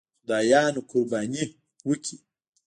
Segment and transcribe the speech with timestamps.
[0.21, 1.43] خدایانو قرباني
[1.89, 2.15] وکړي.